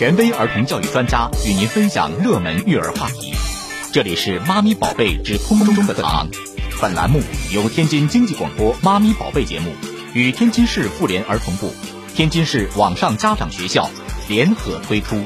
[0.00, 3.34] 权威儿童教育专家与您分享热门育儿话题。
[3.92, 6.26] 这里是妈咪宝贝之空中的课堂，
[6.80, 7.20] 本栏目
[7.52, 9.74] 由天津经济广播《妈咪宝贝》节目
[10.14, 11.70] 与天津市妇联儿童部、
[12.14, 13.90] 天津市网上家长学校
[14.26, 15.22] 联合推出。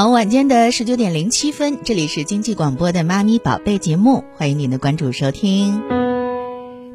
[0.00, 5.82] 好，晚间的十九点零七分，这里是经济广播的妈咪宝贝节目，欢迎您的关注收听。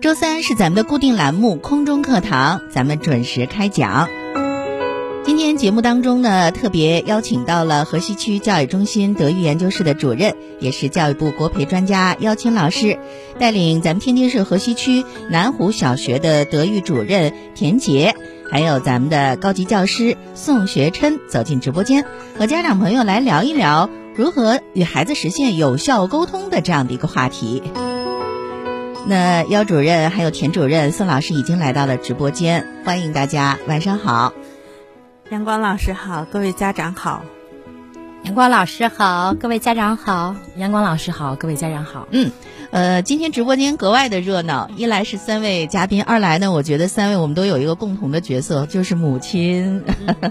[0.01, 4.09] 周三是咱们的固定栏目空中课堂，咱们准时开讲。
[5.23, 12.97] 今天节目当中呢，特别邀请到了河西区教育中心德育研究室的主任，也是教育部国培专家邀请老师，
[13.37, 18.15] 带领咱们天津市河西区南湖小学的德育主任田杰。
[18.51, 22.05] 还有咱们的高级教师宋学琛走进直播间，
[22.37, 27.63] 和家长朋友来聊一聊如何与孩子实现有效沟通的这样的一个话题。
[29.07, 34.33] 那姚主任还有田主任、宋老师已经来到了直播间，欢迎大家，晚上好。
[35.29, 37.23] 阳光老师好，各位家长好。
[38.25, 40.35] 阳光老师好，各位家长好。
[40.57, 42.07] 阳光老师好，各位家长好。
[42.09, 42.31] 嗯。
[42.71, 44.67] 呃，今天直播间格外的热闹。
[44.75, 49.83] 一来是三位嘉宾，二来呢，我觉得三位我们都有一个共同的角色，就是母亲。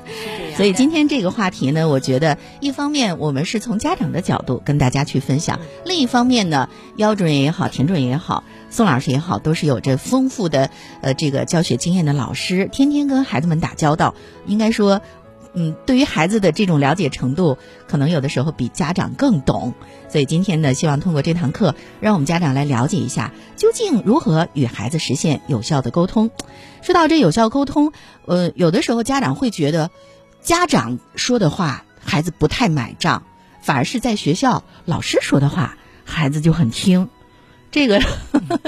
[0.57, 10.69] 所以今天这个话题呢，我觉得一方面我们是从家长的角度跟大家去分享，另一方面呢，姚主任也好，田主任也好，宋老师也好，都是有着丰富的
[11.01, 15.01] 呃这个教学经验的老师，天天跟孩子们打交道，应该说。
[15.57, 19.73] 嗯，对于孩子的这种了解程度，可能有的时候比家长更懂。
[20.09, 26.31] 所以今天呢，希望通过这堂课，让我们家长来了解一下，究竟如何与孩子实现有效的沟通。
[26.83, 27.93] 说到这有效沟通，
[28.27, 29.91] 呃，有的时候家长会觉得，
[30.41, 33.23] 家长说的话孩子不太买账，
[33.61, 37.09] 反而是在学校老师说的话，孩子就很听。
[37.71, 38.01] 这个，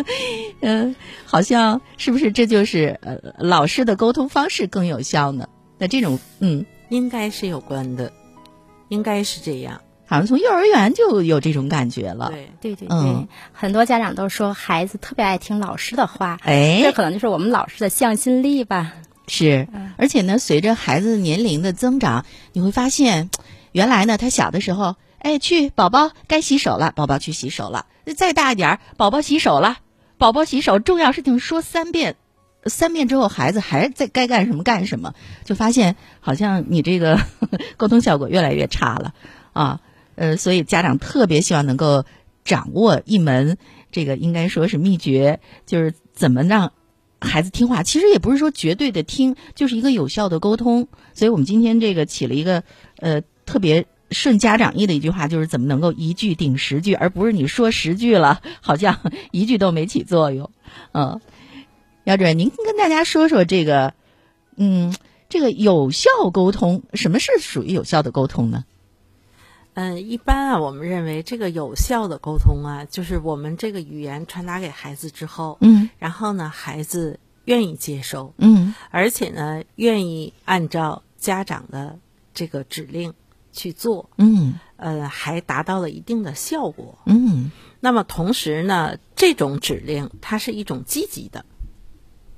[0.62, 0.94] 嗯，
[1.24, 5.48] 好像是不是这就是呃老师的沟通方式更有效呢？
[5.78, 6.64] 那这种，嗯。
[6.88, 8.12] 应该是有关的，
[8.88, 9.80] 应该是这样。
[10.08, 12.30] 好像从幼儿园就有这种感觉了。
[12.30, 18.92] 对对对对，很多家长都说孩子特别爱听老师的话，哎，这可能就是我们老师的向心力吧。
[19.26, 19.66] 是，
[19.98, 23.30] 而且呢，随着孩子年龄的增长，你会发现，
[23.72, 27.86] 原来呢，他小的时候，哎，去宝宝该洗手了，宝宝去洗手了。
[28.16, 29.78] 再大一点儿，宝宝洗手了，
[30.18, 32.14] 宝宝洗手，重要事情说三遍。
[32.68, 37.20] 三遍之后，孩子还在该干什么干什么，就发现好像你这个
[37.76, 39.14] 沟通效果越来越差了
[39.52, 39.80] 啊。
[40.14, 42.04] 呃，所以家长特别希望能够
[42.44, 43.58] 掌握一门
[43.92, 46.72] 这个应该说是秘诀，就是怎么让
[47.20, 47.82] 孩子听话。
[47.82, 50.88] 其实也不是说绝对的听，就是一个有效的沟通。
[51.12, 52.62] 所以我们今天这个起了一个
[52.98, 58.98] 呃特别顺家长意的一句话，就是怎么能够一句顶十句，而不是你说十句了，好像
[59.32, 60.50] 一句都没起作用，
[60.92, 61.20] 嗯。
[62.06, 63.92] 姚主任，您跟大家说说这个，
[64.54, 64.94] 嗯，
[65.28, 68.64] 这个有效沟通，什么是属于有效的沟通呢？
[69.74, 81.98] 嗯，一般啊，我们认为这个有效的沟通啊，就是我们这个语言传达给孩子之后，嗯，然后呢，孩子愿意接收，嗯，而且呢，愿意按照家长的
[82.32, 83.14] 这个指令
[83.52, 87.50] 去做，嗯，呃，还达到了一定的效果，嗯，
[87.80, 91.44] 那么同时呢，这种指令它是一种积极的。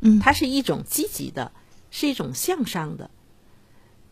[0.01, 1.53] 嗯，它是一种积极的，
[1.91, 3.11] 是一种向上的。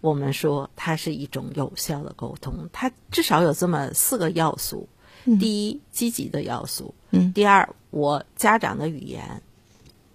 [0.00, 4.88] 我们说它是一种有效的沟通，它至少有这么四个要素：
[5.24, 9.42] 第一，积极的要素；嗯，第二，我家长的语言，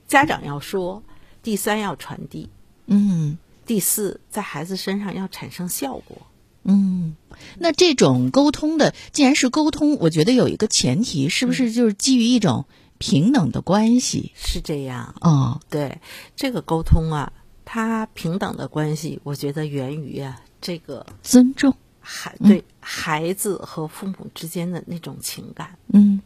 [0.08, 1.02] 家长要说；
[1.42, 2.48] 第三，要传递；
[2.86, 6.18] 嗯，第四，在孩子身上要产生效果。
[6.64, 7.16] 嗯，
[7.58, 12.66] 那这种沟通的，既然是沟通，我觉得有一个前提，是不是就是基于一种？
[13.02, 14.32] 平等的关系。
[14.36, 15.14] 是这样。
[15.22, 16.00] 哦，对
[16.36, 17.34] 这个沟通啊，
[17.66, 21.76] 它平等的关系，我觉得源于啊这个尊重。
[22.00, 26.20] 孩对孩子和父母之间的那种情感，嗯，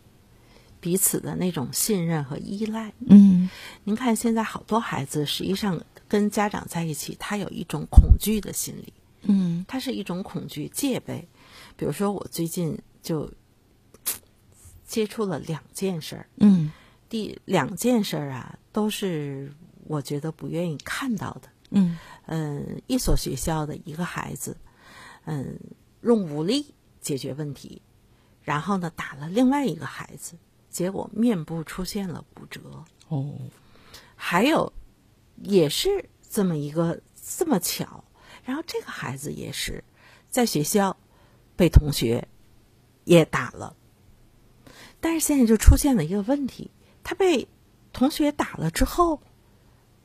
[0.80, 3.50] 彼此的那种信任和依赖，嗯，
[3.84, 5.78] 您看现在好多孩子实际上
[6.08, 11.28] 跟家长在一起，他有一种恐惧的心理，嗯，他是一种恐惧戒备，
[11.76, 13.30] 比如说我最近就。
[14.86, 16.72] 接触了两件事儿，嗯，
[17.10, 19.52] 第两件事儿啊，都是
[19.86, 21.98] 我觉得不愿意看到的，嗯。
[22.28, 24.58] 嗯，一所学校的一个孩子，
[25.26, 25.60] 嗯，
[26.02, 27.80] 用武力解决问题，
[28.42, 30.34] 然后呢打了另外一个孩子，
[30.72, 32.62] 结果面部出现了骨折，
[33.10, 33.36] 哦，
[34.16, 34.74] 还有
[35.44, 37.00] 也是这么一个
[37.38, 38.04] 这么巧，
[38.44, 39.84] 然后这个孩子也是。
[40.28, 40.98] 在学校
[41.56, 42.28] 被同学
[43.04, 43.76] 也打了，
[45.00, 46.72] 但是现在就出现了一个问题：
[47.04, 47.48] 他被
[47.94, 49.22] 同学打了之后，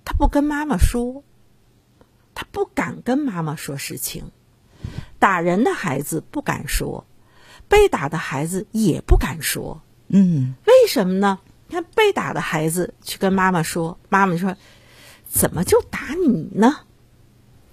[0.05, 1.25] 他不跟妈妈说，
[2.35, 4.31] 他不敢跟妈妈说实情。
[5.19, 7.07] 打人的孩子不敢说，
[7.69, 9.83] 被打的孩子也不敢说。
[10.09, 11.39] 嗯为什么呢？
[11.69, 14.57] 你看被打的孩子去跟妈妈说，妈妈说
[15.29, 16.81] ：“怎么就打你呢？”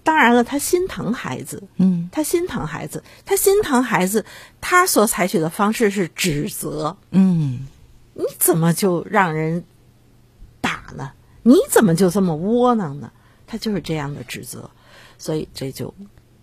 [0.07, 4.23] 当然了，他心疼孩子，嗯他心疼孩子，他心疼孩子，
[4.61, 6.95] 他所采取的方式是指责。
[7.11, 7.67] 嗯
[8.13, 9.65] 你怎么就让人
[10.61, 11.11] 打呢？
[11.43, 13.11] 你怎么就这么窝囊呢？
[13.47, 14.69] 他就是这样的指责，
[15.17, 15.93] 所以这就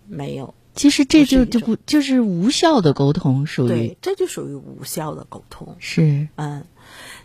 [0.07, 5.75] 没有其实这就就不就是无效的沟通，属于对，这就属于无效的沟通。
[5.79, 6.67] 是嗯，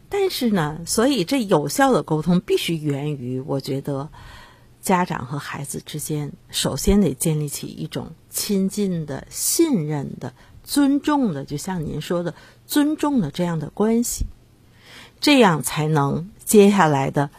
[0.08, 4.08] 但是呢，所以这有效的沟通必须源于，我觉得
[4.80, 10.34] 家长和孩子之间，首先得建立起一种亲近的、信任的、
[10.64, 12.34] 尊重的，就像您说的
[12.66, 14.26] 尊重的这样的关系，
[15.20, 17.30] 这样才能接下来的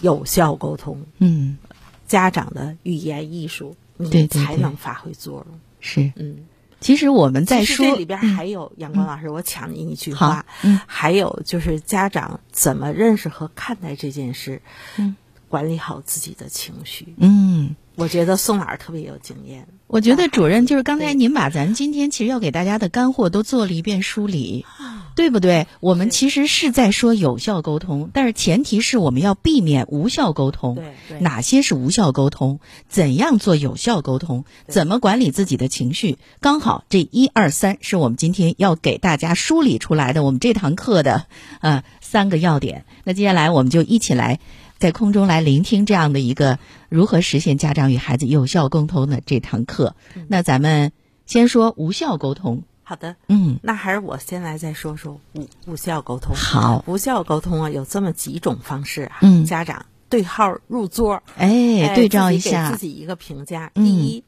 [0.00, 1.58] 有效沟通，嗯。
[2.06, 5.60] 家长的语言艺术，你才能发挥作用。
[5.80, 6.12] 是。
[6.16, 6.44] 嗯。
[6.78, 10.78] 其实我们在说这里边还有阳光老师，我抢您一句话，嗯。
[10.86, 14.60] 还有就是家长怎么认识和看待这件事，
[14.98, 15.16] 嗯，
[15.48, 17.14] 管理好自己的情绪。
[17.18, 17.76] 嗯。
[17.96, 24.66] 我觉得宋老师特别有经验，我觉得主任就是刚才您把咱今天其实要给大家的干货都做了一遍梳理，
[25.14, 25.68] 对不对？
[25.78, 30.82] 我们其实是在说有效沟通，但是前提是我们要避免无效沟通。
[31.20, 32.58] 哪些是无效沟通？
[32.88, 34.44] 怎样做有效沟通？
[34.66, 36.18] 怎么管理自己的情绪？
[36.40, 41.26] 刚好这一二三是我们今天要给大家梳理出来的我们这堂课的
[41.60, 42.84] 呃三个要点。
[43.04, 44.40] 那接下来我们就一起来
[44.84, 46.58] 在空中来聆听这样的一个
[46.90, 49.96] 如何实现家长与孩子有效沟通的这堂课。
[50.14, 50.92] 嗯那咱们
[51.24, 56.36] 先说无效沟通，好的，嗯，那还是我先来再说说无无效沟通。
[56.36, 59.16] 好无效沟通啊，有这么几种方式啊。
[59.22, 63.72] 嗯家长对号入座，哎，哎对照一自己给下自，己一个评价。
[63.74, 64.22] 嗯第一，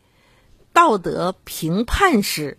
[0.73, 2.57] 道德评判式，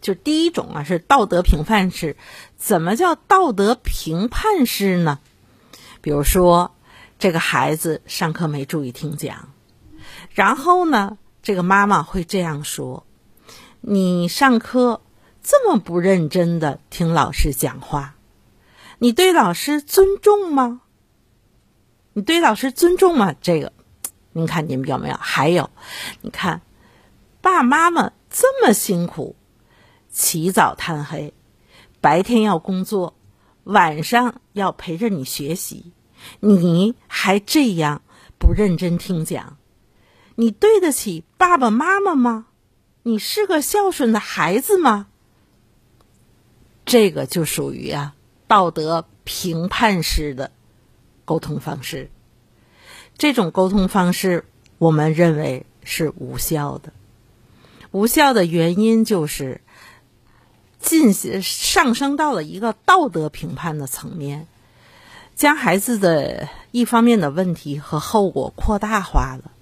[0.00, 2.16] 就第一种啊是道德评判式。
[2.56, 5.20] 怎么叫道德评判式呢？
[6.00, 6.72] 比如说，
[7.18, 9.52] 这个孩子上课没注意听讲，
[10.34, 13.06] 然后呢，这个妈妈会这样说
[13.80, 15.00] ：“你上课
[15.42, 18.16] 这么不认真的听老师讲话，
[18.98, 20.82] 你对老师尊重吗？
[22.12, 23.34] 你对老师尊重吗？
[23.40, 23.72] 这个，
[24.32, 25.16] 您看您有没有？
[25.18, 25.70] 还有，
[26.20, 26.60] 你看，
[27.40, 29.36] 爸妈妈这么辛苦，
[30.10, 31.32] 起早贪黑，
[32.00, 33.16] 白天要工作，
[33.64, 35.92] 晚上要陪着你学习，
[36.40, 38.02] 你还这样
[38.38, 39.56] 不认真听讲，
[40.34, 42.46] 你对得起爸爸妈妈吗？
[43.02, 45.06] 你是个孝顺的孩子吗？
[46.84, 48.14] 这个就属于啊
[48.46, 50.50] 道德评判式的
[51.24, 52.10] 沟通方式。
[53.16, 54.44] 这种沟通方式，
[54.78, 56.92] 我们认为是无效的。
[57.92, 59.62] 无效的原因就是
[60.78, 64.46] 进行上升到了一个道德评判的层面，
[65.36, 69.52] 将孩子的一方面的问题和后果扩大化了，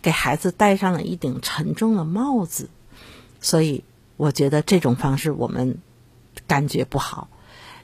[0.00, 2.70] 给孩子戴上了一顶沉重的帽子。
[3.40, 3.82] 所以，
[4.16, 5.78] 我觉得这种方式我们
[6.46, 7.28] 感觉不好。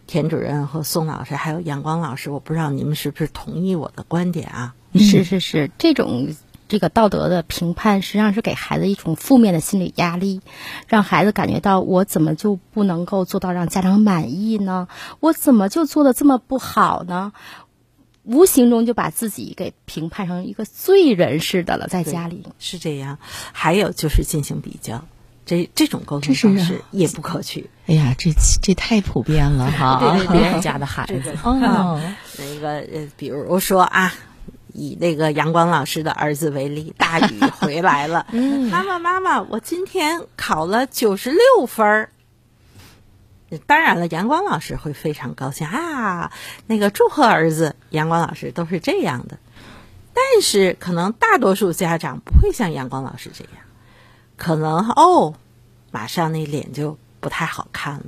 [0.06, 4.74] 田主任和宋老师还有阳光老师，我不知道你们是不是同意我的观点啊？
[4.94, 6.28] 是是是，这种
[6.68, 10.40] 这个道德的评判，实际上是给孩子一种负面的心理压力，
[10.88, 14.88] 让孩子感觉到我怎么就不能够做到让家长满意呢？
[15.20, 17.32] 我怎么就做的这么不好呢？
[18.22, 22.42] 无形中就把自己给评判成一个罪人似的了，在家里。
[22.58, 23.18] 是这样。
[23.52, 25.04] 还有就是进行比较，
[25.44, 27.68] 这这种沟通方式也不可取。
[27.84, 28.30] 哎呀，这
[28.62, 29.98] 这太普遍了哈。
[30.00, 32.00] 对对对 别人家的孩子，哦，
[32.38, 34.14] 那个呃，比如说啊，
[34.74, 42.10] 以那个阳光老师的儿子为例，大雨回来了， 嗯妈妈妈妈，我今天考了九十六分儿。
[43.66, 46.32] 当然了，阳光老师会非常高兴啊！
[46.66, 49.38] 那个祝贺儿子，阳光老师都是这样的。
[50.12, 53.62] 但是，可能大多数家长不会像阳光老师这样，
[54.36, 55.34] 可能哦，
[55.92, 58.04] 马上那脸就不太好看了。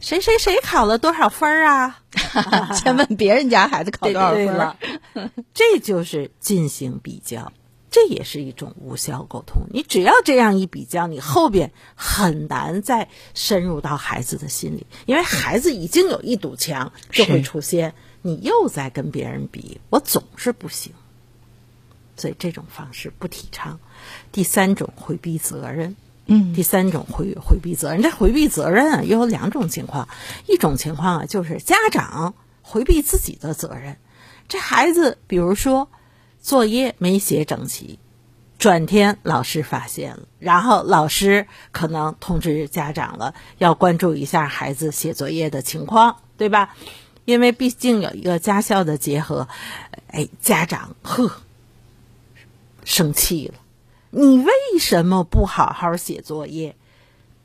[0.00, 2.00] 谁谁谁考了多少分儿啊？
[2.76, 7.52] 先问别人家孩子考多少分这就是进行比较，
[7.90, 9.62] 这也是一种无效沟通。
[9.70, 20.92] 你只要这样一比较，你后边很难再深入到孩子的心里，因为孩子已经有一堵墙，就会出现你又在跟别人比，我总是不行。
[22.18, 23.78] 所以这种方式不提倡。
[24.32, 25.96] 第三种回避责任，
[26.26, 30.08] 嗯第三种回回避责任，这回避责任啊，又有两种情况，
[30.46, 33.96] 一种情况啊就是家长回避自己的责任，
[34.48, 35.88] 这孩子比如说
[36.40, 37.98] 作业没写整齐，
[38.58, 46.74] 转天老师发现了，然后老师可能通知家长了，要关注一下孩子写作业的情况，对吧？
[47.24, 49.48] 因为毕竟有一个家校的结合，
[50.08, 51.30] 哎，家长呵
[52.84, 53.54] 生气了，
[54.10, 56.76] 你为什么不好好写作业？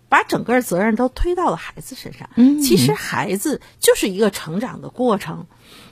[0.10, 2.30] 把整个责任都推到了孩子身上。
[2.36, 5.46] 嗯其实孩子就是一个成长的过程，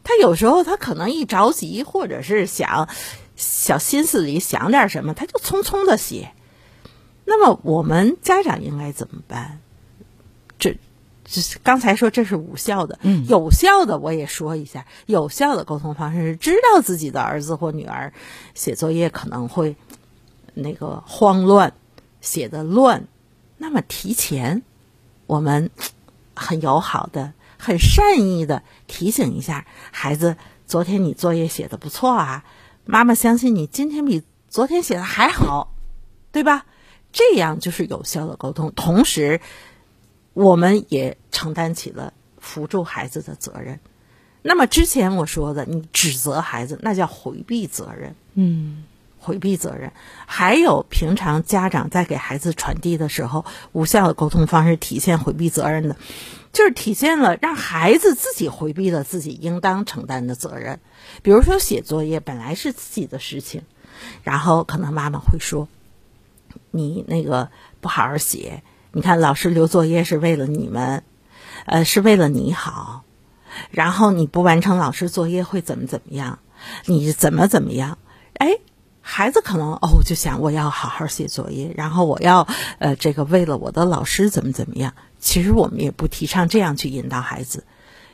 [0.03, 2.89] 他有时候他可能一着急，或者是想
[3.37, 6.33] 小心思里想点什么，他就匆匆的写。
[7.23, 9.61] 那么我们家长应该怎么办？
[10.57, 10.75] 这，
[11.23, 18.11] 这是刚才说这是无效的，嗯有效的我也说一下，有效的沟通方式是知道自己的儿子或女儿
[18.53, 19.77] 写作业可能会
[20.53, 21.73] 那个慌乱，
[22.21, 23.07] 写的乱，
[23.57, 24.63] 那么提前
[25.25, 25.69] 我们
[26.35, 32.43] 很友好的、很善意的提醒一下孩子，昨天你作业写的不错啊，
[32.85, 35.73] 妈妈相信你今天比昨天写的还好，
[36.31, 36.65] 对吧？
[37.11, 39.41] 这样就是有效的沟通，同时
[40.33, 43.79] 我们也承担起了扶助孩子的责任。
[44.41, 48.15] 那么之前我说的，你指责孩子，那叫回避责任。
[48.35, 48.85] 嗯
[49.19, 49.91] 回避责任，
[50.25, 55.95] 还有平常家长在给孩子传递的时候，无效的沟通方式体现回避责任的，
[56.53, 60.79] 就是体现了让孩子自己回避了自己应当承担的责任。
[61.21, 63.63] 比如说写作业本来是自己的事情，
[64.23, 65.67] 然后可能妈妈会说
[66.71, 67.49] ：“你那个
[67.81, 71.03] 不好好写，你看老师留作业是为了你们，
[71.65, 73.03] 呃，是为了你好。
[73.71, 76.39] 然后你不完成老师作业会怎么怎么样？
[76.85, 77.97] 你怎么怎么样？
[78.35, 78.59] 哎，
[79.11, 82.47] 孩子可能哦就想我要好好写作业，然后我要
[82.77, 84.93] 呃这个为了我的老师怎么怎么样。
[85.19, 87.63] 其实我们也不提倡这样去引导孩子，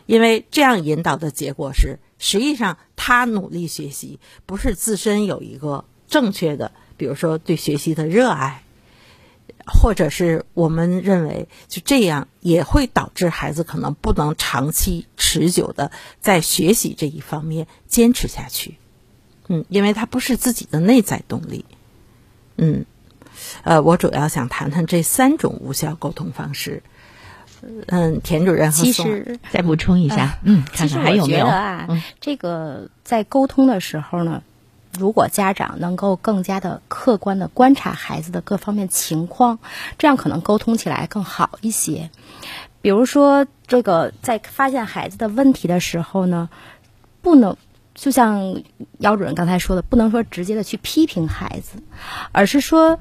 [0.05, 8.61] 因为这样引导的结果是，实际上他努力学习，不是自身有一个正确的，比如说对学习的热爱。
[9.67, 18.77] 或者是我们认为就这样也会导致孩子可能不能长期持久的在学习这一方面坚持下去，
[19.47, 21.65] 嗯，因为他不是自己的内在动力，
[22.57, 22.85] 嗯，
[23.63, 26.81] 呃，我主要想谈谈这三种无效沟通方式，
[27.87, 32.01] 嗯，田主任和其实 再补充一下，嗯，看看还有没有啊，嗯。
[32.19, 34.41] 这个在沟通的时候呢，
[34.97, 39.59] 如果家长能够更加的客观的观察孩子的各方面情况，
[39.97, 42.09] 这样可能沟通起来更好一些。
[42.81, 46.49] 比如说，这个在发现孩子的问题的时候呢，
[47.21, 47.57] 不能
[47.95, 48.61] 就像
[48.99, 51.81] 姚主任刚才说的，不能说直接的去批评孩子，
[52.31, 52.99] 而是说，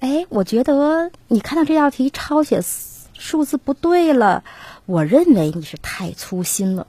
[0.00, 2.60] 哎，我觉得你看到这道题抄写
[3.16, 4.44] 数字不对了，
[4.84, 6.86] 我认为你是太粗心了。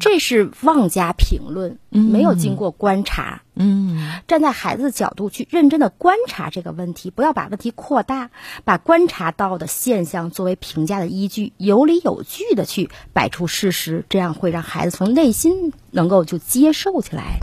[0.00, 3.42] 这是妄加评论，没有经过观察。
[3.54, 8.30] 嗯站在孩子的角度去认真的观察这个问题，不要把问题扩大，
[8.64, 17.40] 把观察到的现象作为评价的依据，有理有据的去摆出事实，这样会让孩子从内心能够就接受起来。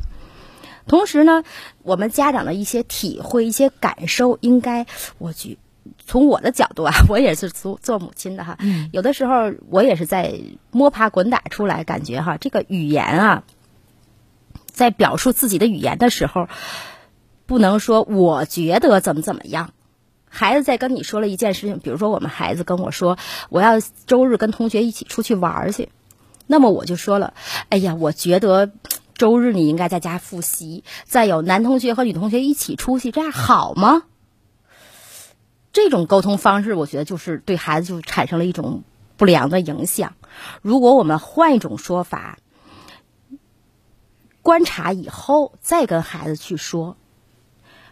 [0.87, 1.43] 同时呢，
[1.83, 4.87] 我们家长的一些体会、一些感受，应该
[5.19, 5.55] 我觉
[5.97, 8.57] 从我的角度啊， 我也是做做母亲的哈，
[8.91, 10.39] 有的时候我也是在
[10.71, 13.43] 摸爬滚打出来，感觉哈，这个语言啊，
[14.65, 16.47] 在表述自己的语言的时候，
[17.45, 19.71] 不能说我觉得怎么怎么样。
[20.31, 23.17] 孩子在跟你说了一件事情，比如说我们孩子跟我说
[23.49, 25.89] 我要周日跟同学一起出去玩儿去，
[26.45, 27.33] 那么我就说了，
[27.69, 28.69] 哎呀，我觉得
[29.15, 34.03] 周日你应该在家复习，再有男同学和女同学一起出去，这样好吗？
[35.71, 38.83] 这种沟通方式，我觉得就是对孩子就产生了一种
[39.17, 40.13] 不良的影响。
[40.61, 42.39] 如果我们换一种说法，
[44.41, 46.97] 观察以后再跟孩子去说，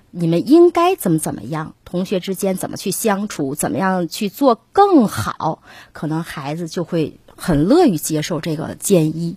[0.09, 5.61] 你们应该怎么怎么样，同学之间怎么去相处，怎么样去做更好，
[5.93, 9.35] 可能孩子就会很乐于接受这个建议。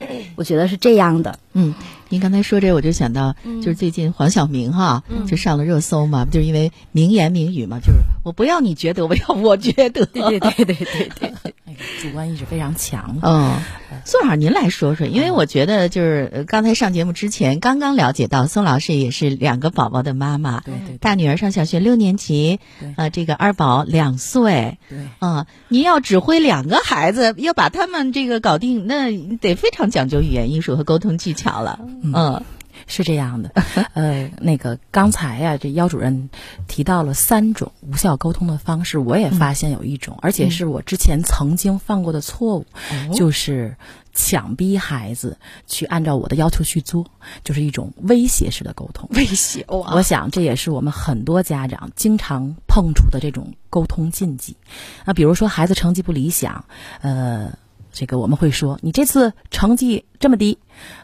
[0.36, 1.38] 我觉得是这样的。
[1.52, 1.74] 嗯，
[2.08, 10.06] 您刚才说这，我就想到，就是最近黄晓明哈，就上了热搜嘛，就是因为名言名语嘛，就是我不要你觉得，我要我觉得。
[10.06, 11.34] 对对对对对对。
[11.64, 13.18] 那个主观意识非常强。
[13.22, 13.56] 嗯，
[14.04, 20.98] 宋老师，您来说说，因为我觉得就是呃刚才上节目之前，刚刚了解到宋老师也是两个宝宝的妈妈，对对对。
[20.98, 24.98] 大女儿上小学六年级对，呃，这个二宝两岁，对。
[25.18, 32.42] 啊、您要指挥两个孩子，要把他们这个搞定，那得非常讲究语言艺术和沟通技巧了，嗯
[32.88, 33.50] 是这样的，
[33.94, 36.28] 呃，那个刚才呀、这姚主任
[36.66, 42.66] 提到了三种无效沟通的方式，我也发现有一种，而且是我之前曾经犯过的错误，
[43.14, 43.76] 就是
[44.12, 47.06] 强逼孩子去按照我的要求去做，
[47.44, 49.08] 就是一种威胁式的沟通。
[49.12, 54.56] 威胁哇我想这也是我们很多家长经常碰触的这种沟通禁忌。
[55.04, 56.64] 那比如说孩子成绩不理想，
[57.02, 57.52] 呃，
[57.92, 60.58] 这个我们会说你这次成绩这么低，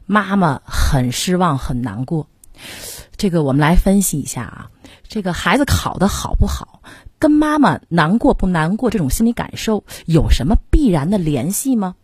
[0.06, 2.28] 妈妈很失望很难过。
[3.16, 4.70] 这个我们来分析一下啊，
[5.08, 6.82] 这个孩子考得好不好，
[7.18, 11.96] 跟妈妈难过不难过这种心理感受有什么必然的联系吗？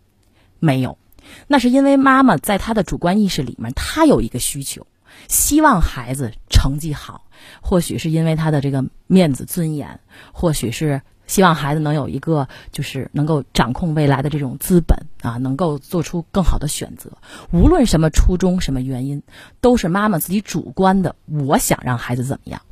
[0.58, 0.98] 没有，
[1.46, 4.86] 那是因为妈妈在她的主观意识里面，她有一个需求，
[5.28, 7.24] 希望孩子成绩好，
[7.60, 10.00] 或许是因为她的这个面子尊严，
[10.32, 17.12] 或许是希望孩子能有一个就是能够掌控未来的这种资本啊，能够做出更好的选择。
[17.52, 19.22] 无论什么初衷、什么原因，
[19.60, 22.62] 都是妈妈自己主观的，我想让孩子怎么样。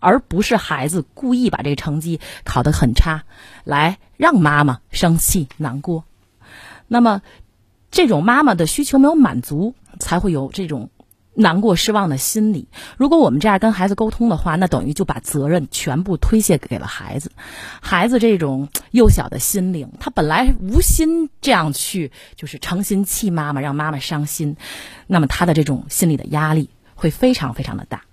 [0.00, 3.22] 而不是孩子故意把这个成绩考得很差，
[3.62, 6.02] 来让妈妈生气难过。
[6.88, 7.22] 那么，
[7.92, 10.90] 这种妈妈的需求没有满足，才会有这种
[11.34, 12.68] 难过、失望的心理。
[12.96, 17.32] 如果我们这样跟孩子沟通的话，那等于就把责任全部推卸给了孩子。
[17.80, 24.56] 孩子这种幼小的心灵，他本来无心这样去，就是诚心气妈妈，让妈妈伤心，
[25.06, 28.04] 那么他的这种心理的压力会非常非常的大。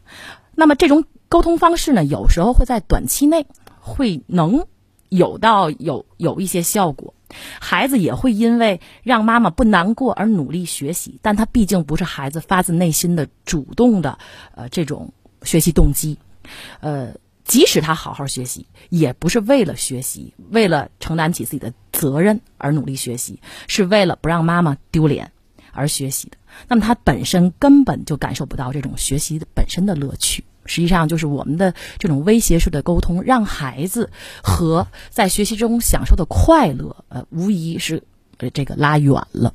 [0.56, 3.46] 那么这种沟通方式呢，有时候会在短期内
[3.80, 4.66] 会能
[5.10, 7.14] 有到有有一些效果，
[7.60, 14.18] 孩子也会因为让妈妈不难过而努力学习，但他毕竟不是孩子发自内心的主动的
[14.56, 16.18] 呃这种学习动机，
[16.80, 25.32] 呃，即使他好好学习，也不是为了学习，为了承担起自己的责任而努力学习，是为了不让妈妈丢脸
[25.72, 26.38] 而学习的。
[26.68, 30.44] 那么他本身根本就感受不到这种学习本身的乐趣。
[30.70, 34.10] 实际上，就是我们的这种威胁式的沟通，让孩子
[34.42, 38.02] 和在学习中享受的快乐，呃，无疑是
[38.38, 39.54] 呃这个拉远了。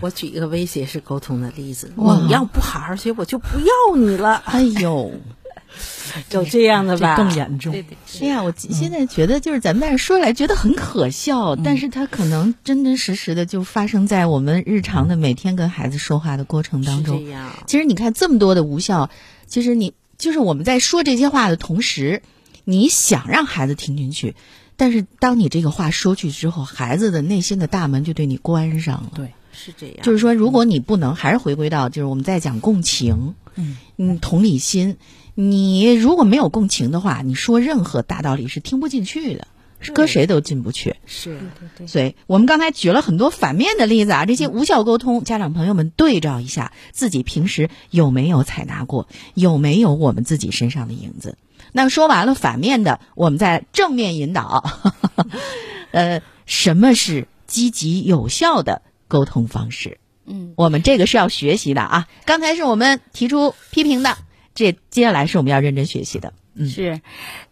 [0.00, 4.34] 我举一个威胁式沟通的例子：哇你要不好好学，我就不要你了。
[4.44, 5.10] 哎呦，
[6.30, 7.16] 有这样的吧？
[7.16, 7.72] 这更严重。
[7.72, 17.18] 对对是呀，我现在觉得就是咱们但是说来觉得很可笑，但是它可能真真实实的就发生在我们日常的每天跟孩子说话的过程当中。
[17.24, 17.50] 这样。
[17.66, 19.08] 其实你看这么多的无效，
[19.46, 22.22] 其实你就是我们在说这些话的同时，
[22.64, 24.34] 你想让孩子听进去，
[24.76, 29.12] 但是当你这个话说去之后，孩子的内心的大门就对你关上了。
[29.14, 34.96] 对，是这样，就是说，如果你不能，还是回归到就是我们在讲共情，嗯嗯，同理心。
[35.34, 39.53] 你如果没有共情的话，你说任何大道理是听不进去的，是
[39.92, 40.96] 搁谁都进不去。
[41.06, 41.38] 是
[41.86, 51.36] 所以我们刚才举了很多反面的例子啊，这些无效沟通，家长朋友们对照一下自己平时有没有采纳过，有没有我们自己身上的影子。
[51.72, 54.64] 那说完了反面的，我们再正面引导，
[55.90, 59.98] 呃，什么是积极有效的沟通方式？
[60.26, 62.08] 嗯，我们这个是要学习的啊。
[62.24, 64.16] 刚才是我们提出批评的，
[64.54, 66.32] 这接下来是我们要认真学习的。
[66.56, 67.00] 是，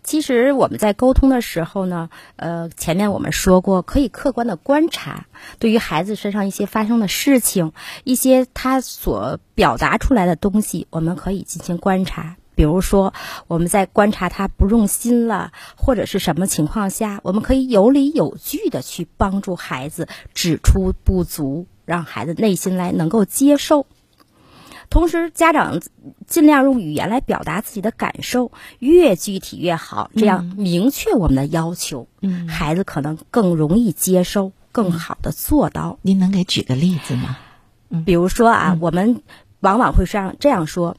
[0.04, 5.26] 其实我们在沟通的时候呢，呃，前面我们说过，可以客观的观察，
[5.58, 7.72] 对于孩子身上一些发生的事情，
[8.04, 12.36] 一些他所表达出来的东西，我们可以进行观察。
[12.54, 13.12] 比如说，
[13.48, 23.86] 我们在观察他不用心了，或者是什么情况下，我们可以有理有据的去帮助孩子指出不足，让孩子内心来能够接受。
[24.92, 25.80] 同时，家长
[26.26, 35.98] 尽量用语言来表达自己的感受，越具体越好，这样明确我们的要求，嗯，孩子可能更容易接受，更好的做到。
[36.02, 37.38] 您能给举个例子吗？
[38.04, 39.22] 比如说啊，我们
[39.60, 40.94] 往往会这样这样说：“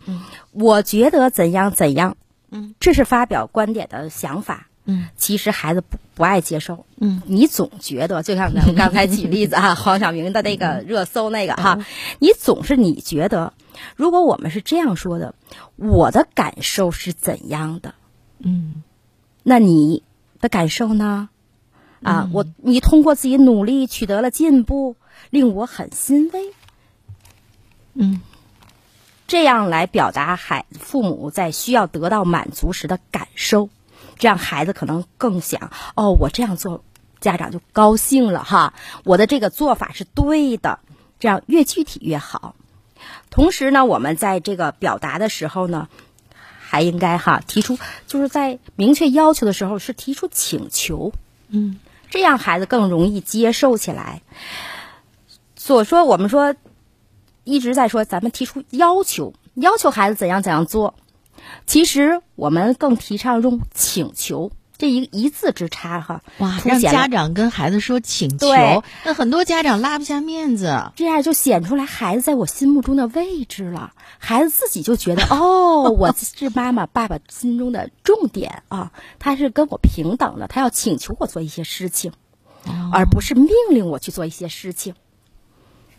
[0.52, 2.18] 我觉得怎样怎样。”
[2.50, 4.70] 嗯，这是发表观点的想法。
[4.86, 6.86] 嗯，其实孩子不不爱接受。
[6.98, 11.86] 嗯，你总觉得，就像咱们 刚才举例子啊， 黄晓明的那个热搜那个哈，
[12.20, 13.54] 你总是你觉得，
[13.96, 15.34] 如果我们是这样说的，
[15.76, 17.96] 我的感受是怎样的？
[18.40, 18.84] 嗯
[19.44, 20.04] 那你
[20.42, 21.30] 的感受呢？
[22.02, 24.98] 啊，我你通过自己努力取得了进步，
[25.30, 26.42] 令我很欣慰。
[27.94, 28.20] 嗯
[29.26, 33.70] 这样来表达孩父母在需要得到满足时的感受，
[34.18, 36.84] 这样孩子可能更想哦，我这样做，
[37.20, 38.74] 家长就高兴了哈，
[39.04, 40.80] 我的这个做法是对的，
[41.20, 42.56] 这样越具体越好。
[43.30, 45.90] 同时呢，我们在这个表达的时候呢，
[46.60, 51.12] 还应该哈提出，就是在明确要求的时候是提出请求，
[51.50, 54.22] 嗯这样孩子更容易接受起来。
[55.56, 56.56] 所说，我们说
[57.44, 60.94] 一直在说咱们提出要求，要求孩子怎样怎样做。
[61.66, 70.92] 其实我们更提倡用请求这一一字之差哈，哇，让家长跟孩子说请求，那很多家长拉不下面子。
[70.96, 73.94] 这样就显出来孩子在我心目中的位置了。
[74.18, 82.12] 孩子自己就觉得 哦，我是妈妈爸爸心中的重点啊，他是跟我平等的，他要请求我做一些事情，
[82.92, 84.96] 而不是命令我去做一些事情，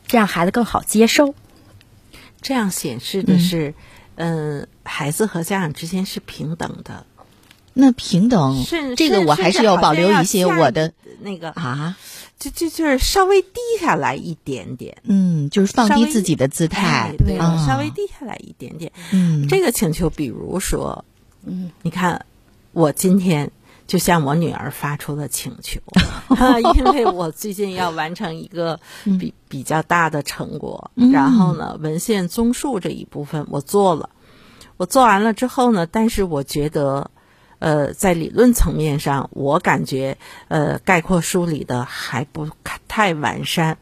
[0.06, 1.34] 这样孩子更好接受。
[2.42, 3.74] 这样显示的是，嗯、
[4.82, 7.04] 孩子和家长之间是平等的。
[7.76, 11.96] 那平等是这个，我还是要保留一些我的那个，啊，
[12.38, 18.92] 就就就是稍微低下来一点点，嗯，就是放低自己的姿态哎，对，啊稍微低下来一点点。
[19.10, 21.04] 嗯，这个请求，比如说，
[21.44, 22.24] 嗯，你看，
[22.70, 23.50] 我今天
[23.86, 25.80] 就向我女儿发出了请求，
[26.34, 28.80] 啊，因为我最近要完成一个
[29.18, 34.10] 比比较大的成果，然后呢，文献综述这一部分我做了，
[34.76, 37.10] 我做完了之后呢，但是我觉得。
[37.58, 40.16] 呃，在理论层面上，我感觉
[40.48, 42.48] 呃概括梳理的还不
[42.88, 43.78] 太完善，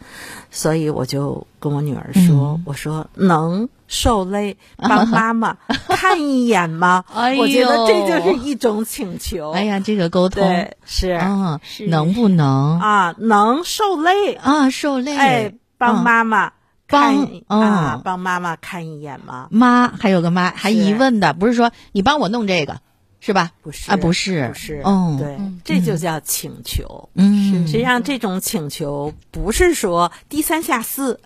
[0.50, 5.56] 所以我就跟我女儿说：“我说能受累帮 妈妈
[5.88, 9.50] 看一眼吗？”哎我觉得这就是一种请求。
[9.52, 15.16] 哎呀，这个沟通对，是啊，是能不能啊，能受累，啊受累？
[15.16, 16.52] 哎，帮嗯妈妈
[16.86, 17.14] 帮看
[17.48, 19.48] 啊嗯，帮妈妈看一眼吗？
[19.50, 22.80] 妈还有个妈还疑问的，不是说你帮我弄这个
[23.24, 23.52] 是吧？
[23.62, 27.08] 不是啊，不是，不是，哦，对，这就叫请求。
[27.14, 31.20] 嗯，实际上，这种请求不是说低三下四，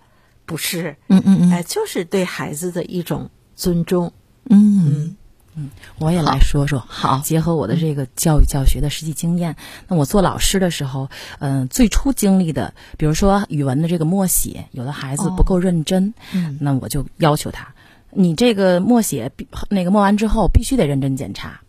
[0.45, 4.13] 不是，嗯嗯嗯哎，就是对孩子的一种尊重。
[4.47, 5.15] 嗯
[5.55, 9.55] 嗯，我也来说说，好结合我的这个教育教学的实际经验，
[9.87, 17.73] 那我做老师的时候，嗯、最初经历的，比如说语文的这个默写，有的孩子不够认真，嗯那我就要求他，
[18.11, 21.59] 你这个默写必那个默完之后必须得认真检查。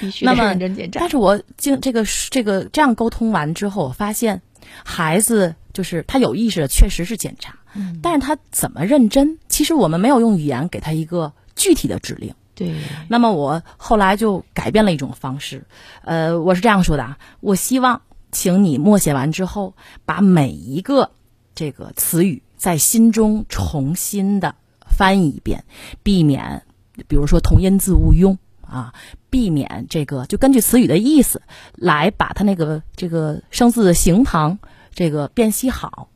[0.00, 1.08] 必须那么认真检查但。
[1.08, 4.40] 是我经这个这个这样沟通完之后，我发现
[4.84, 12.34] 孩子就是他有意识的，确实是检查，嗯但是他怎么认真，其实我们没有用语言给他一个具体的指令。
[12.54, 12.74] 对，
[13.08, 15.64] 那么我后来就改变了一种方式，
[16.04, 21.10] 呃，我是这样说的啊，我希望请你默写完之后，把每一个
[21.54, 24.54] 这个词语在心中重新的
[24.86, 25.64] 翻译一遍，
[26.02, 26.62] 避免
[27.08, 28.36] 比如说同音字误用
[28.72, 28.94] 啊，
[29.30, 31.42] 避免这个就根据词语的意思
[31.74, 34.58] 来把它那个这个生字的形旁
[34.94, 36.08] 这个辨析好。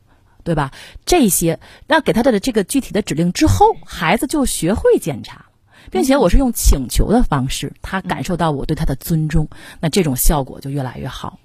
[0.43, 0.71] 对吧？
[1.05, 5.47] 这些，那给他的这个具体的指令之后，孩子就学会检查。
[5.91, 9.49] 并且我是用请求的方式，他感受到我对他的尊重，
[9.81, 11.37] 那这种效果就越来越好。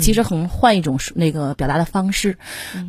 [0.00, 2.38] 其实很换一种那个表达的方式，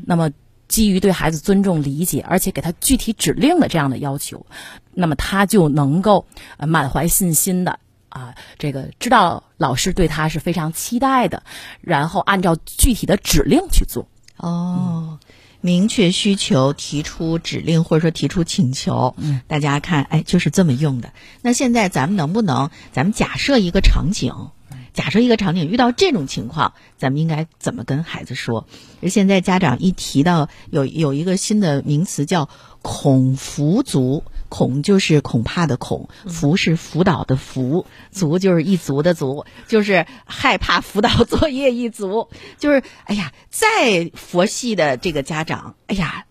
[0.05, 0.29] 那么
[0.67, 4.45] 基于对孩子尊重、理解，而且给他具体指令的这样的要求，
[4.93, 6.25] 那么他就能够
[6.58, 11.43] 呃满怀信心的啊，这个知道老师对他是非常期待的，
[11.82, 14.08] 然后按照具体的指令去做。
[14.38, 15.19] 哦，
[15.62, 21.13] 明确需求，提出指令或者说提出请求，嗯，大家看，哎，就是这么用的。
[21.41, 24.49] 那现在咱们能不能，咱们假设一个场景，
[24.95, 28.65] 假设一个场景遇到这种情况，咱们应该怎么跟孩子说？
[29.03, 32.49] 而现在家长一提到有有一个新的名词叫
[32.81, 46.25] “恐服族”，恐就是恐怕的恐，服是辅导的服，族就是一族的族，就是害怕辅导作业一族，就是哎呀，再佛系的这个家长，哎呀，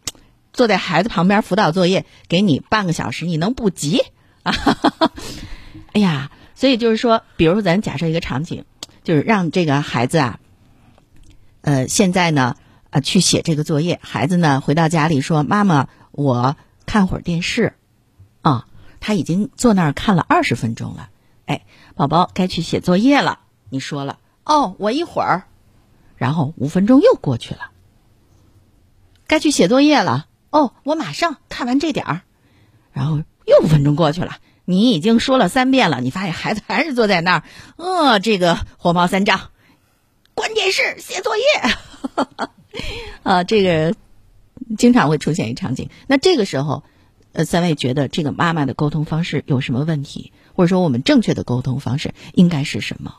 [0.55, 4.01] 坐在孩子旁边辅导作业，给你半个小时，你能不急
[4.43, 4.55] 啊？
[5.93, 8.65] 哎呀，所以就是说，比如说咱假设一个场景，
[9.03, 10.41] 就是让这个孩子啊，
[11.63, 12.57] 呃，现在呢，
[12.91, 17.75] 呃，去写这个作业，孩子呢回到家里说：“妈妈，我看会儿电视。”
[18.43, 18.67] 啊，
[19.01, 21.09] 他已经坐那儿看了二十分钟了。
[21.47, 21.65] 哎，
[21.95, 23.41] 宝宝该去写作业了。
[23.71, 25.45] 你说了，哦，我一会儿。
[26.17, 27.71] 然后五分钟又过去了，
[29.27, 30.27] 该去写作业了。
[30.51, 32.21] 哦，我马上看完这点儿。
[32.93, 37.43] 然后又五分钟过去了，你已经说了三遍了，你发现孩子还是坐在那儿，
[37.77, 39.51] 呃，这个火冒三丈，
[40.35, 41.43] 关键是写作业。
[43.23, 43.95] 啊，这个
[44.77, 45.91] 经常会出现一场景。
[46.07, 46.83] 那这个时候，
[47.33, 53.15] 呃，三位觉得这个妈妈的沟通方式有什么问题，或者说我们正确的沟通方式应该是什么？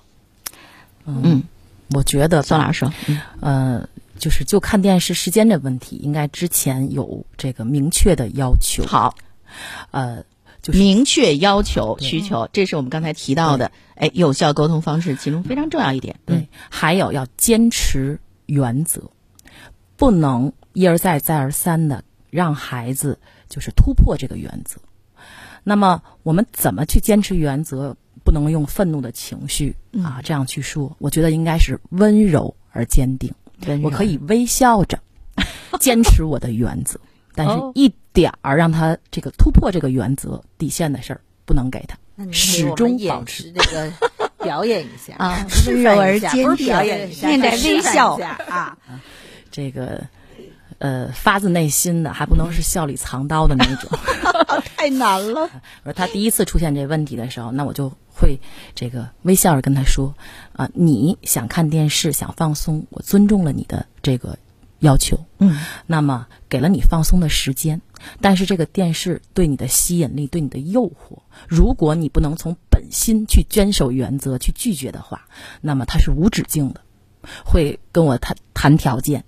[1.06, 1.44] 嗯，
[1.92, 8.86] 我觉得宋老师说，嗯呃，就是就看电视时间的问题，应该之前有这个明确的要求。
[8.86, 9.16] 好，
[9.92, 10.24] 呃，
[10.66, 16.16] 就是明确要求需求，这是我们刚才提到的，哎，有效沟通方式其中非常重要一点。
[16.26, 19.12] 嗯对，还有要坚持原则，
[19.96, 24.82] 不能一而再再而三的让孩子就是突破这个原则。
[25.64, 27.96] 那么我们怎么去坚持原则？
[28.24, 30.96] 不能用愤怒的情绪啊这样去说。
[30.98, 33.32] 我觉得应该是温柔而坚定。
[33.84, 34.98] 我可以微笑着
[35.80, 37.00] 坚持我的原则，
[37.36, 41.98] 但是一点儿让他这个突破这个原则底线的事儿不能给他。
[42.32, 43.92] 始终保持这个
[44.42, 46.68] 表演一下啊，温柔而坚定，
[47.28, 48.18] 面带微笑
[48.48, 48.78] 啊。
[49.52, 50.02] 这个
[50.80, 53.90] 呃，发自内心的，还不能是笑里藏刀的那种，
[54.78, 55.42] 太难了。
[55.84, 57.92] 我说他第一次出现这问题的时候，那我就。
[58.18, 58.40] 会
[58.74, 60.16] 这个微笑着跟他说，
[60.54, 64.38] 啊，你想看电视想放松，我尊重了你的这个
[64.86, 67.82] 要求，嗯，那么给了你放松的时间，
[68.22, 75.28] 但是这个电视对你的吸引力对你的诱惑，如果你不能从本心去坚守原则去拒绝的话，
[75.62, 76.82] 那么它是无止境的，
[77.44, 79.26] 会跟我谈谈条件，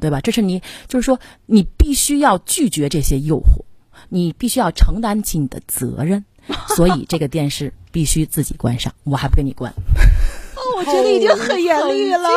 [0.00, 0.20] 对吧？
[0.20, 3.64] 这是你就是说你必须要拒绝这些诱惑，
[4.08, 6.24] 你必须要承担起你的责任。
[6.76, 9.72] 所以这个电视必须自己关上，我还不给你关。
[10.84, 12.28] 哦，我觉得已经很严厉了。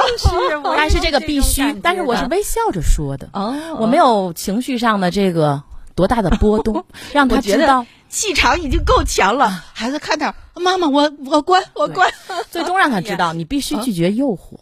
[0.75, 3.29] 但是这个必须， 但是我是微笑着说的。
[3.33, 5.61] 哦，我没有情绪上的这个
[5.95, 6.83] 多大的波动，
[7.13, 9.49] 让他知道气场已经够强了。
[9.73, 12.11] 孩子看点，妈妈，我我关，我关。
[12.49, 14.57] 最终让他知道， 你必须拒绝诱惑，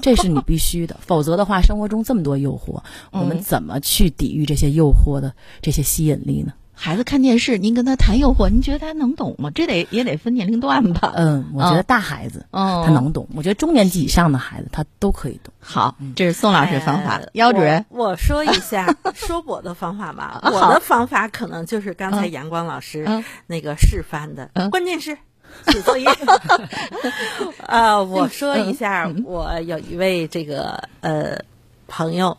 [0.00, 0.96] 这是你必须的。
[1.06, 6.52] 否则的话，生活中这么多诱惑，我们怎么去抵御这些诱惑的这些吸引力呢？
[6.82, 9.50] 孩子看电视，您跟他谈诱惑，您觉得他能懂吗？
[9.54, 11.12] 这得也得分年龄段吧。
[11.14, 13.28] 嗯，我觉得大孩子，嗯，他能懂。
[13.36, 15.52] 我觉得中年级以上的孩子，他都可以懂。
[15.60, 17.20] 好，这是宋老师方法。
[17.34, 20.40] 姚主任，我说一下 说我的方法吧。
[20.50, 23.06] 我的方法可能就是刚才阳光老师
[23.46, 25.18] 那个示范的，关键是
[25.66, 26.08] 写作业。
[27.68, 31.42] 呃，我说一下，我有一位这个呃
[31.88, 32.38] 朋友，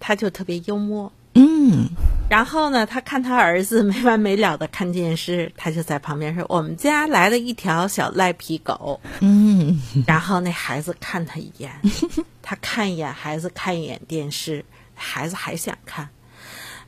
[0.00, 1.12] 他就特别幽默。
[1.34, 1.90] 嗯。
[2.28, 11.70] 然后呢，他看他儿子没完没了的看电视，他就在旁边说：“我们家来了一条小赖皮狗。”嗯，然后那孩子看他一眼，
[12.42, 16.08] 他看一眼孩子，看一眼电视，孩子还想看。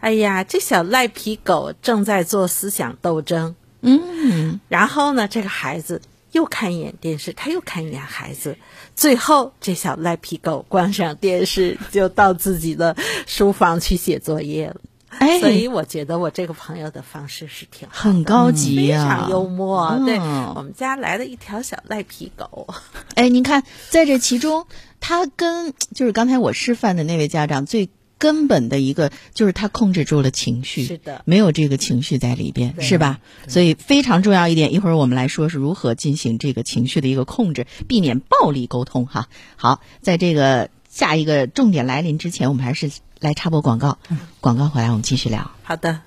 [0.00, 3.54] 哎呀，这小赖皮狗正在做思想斗争。
[3.82, 6.00] 嗯，然后呢，这个孩子
[6.32, 8.56] 又看一眼电视，他又看一眼孩子，
[8.96, 12.96] 最后这小赖皮狗关上电视，就到自己的
[13.26, 14.76] 书房去写作业了。
[15.18, 19.98] 哎，所以我觉得我这个朋友的方式是挺很高级呀，非常幽默。
[20.04, 22.68] 对我们家来了一条小赖皮狗。
[23.14, 24.66] 哎，您看，在这其中，
[25.00, 33.20] 他跟就是刚才我示范的那位家长最根本的一个，就是他控制住了情绪，是的，没有这个情绪在里边，是吧？
[33.48, 39.06] 所以非常重要一点，一会儿我们来说是如何进行这个情绪的一个控制，避免暴力沟通。
[39.06, 42.90] 哈，好，在这个下一个重点来临之前，我们还是。
[43.20, 43.98] 来插播广告，
[44.40, 45.50] 广告回来我们继续聊。
[45.62, 46.00] 好的。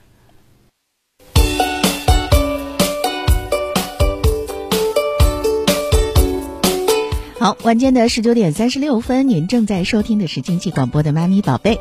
[7.39, 11.76] 好，晚间的十九点三十六分，您正在收听的是经济广播的《妈咪宝贝》。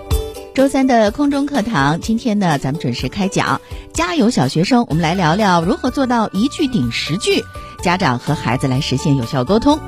[0.55, 3.61] 周三的空中课堂，今天呢，咱们准时开讲。
[3.93, 4.87] 加油，小学生！
[4.89, 7.45] 我们来聊聊如何做到一句顶十句，
[7.83, 9.81] 家长和孩子来实现有效沟通。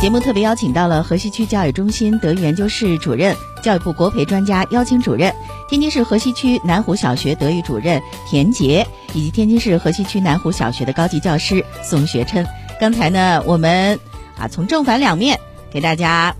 [0.00, 3.36] 节目特别邀请到了河西区教育中心德育研究室主任、
[3.68, 5.30] 教育部国培专家邀请主任，
[5.68, 12.46] 天津市河西区南湖小学德育主任田杰，以及天津市河西区南湖小学的高级教师宋学琛。
[12.80, 14.00] 刚才呢，我们
[14.38, 15.38] 啊从正反两面
[15.70, 16.34] 给大家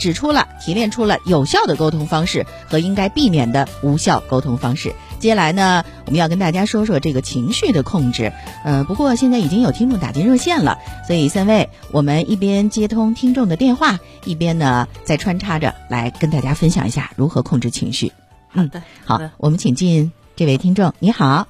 [0.00, 4.96] 指出了、提炼出了有效的沟通方式和应该避免的无效沟通方式。
[5.18, 8.30] 接下来呢，我们要跟大家说说这个情绪的控制。
[8.62, 18.12] 呃，不过现在已经有听众打进热线了，所以三位，我们一边接通听众的电话，一边呢再穿插着来跟大家分享一下如何控制情绪。
[18.48, 21.48] 好的，好，我们请进这位听众，你好。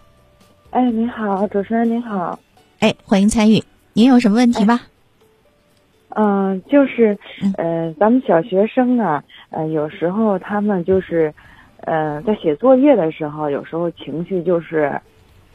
[0.70, 2.38] 哎，你好，主持人你好。
[2.78, 4.82] 哎，欢迎参与，您有什么问题吗？
[6.10, 7.18] 嗯，就是，
[7.56, 11.34] 呃，咱们小学生啊，呃，有时候他们就是。
[11.86, 15.00] 嗯，在写作业的时候，有时候情绪就是，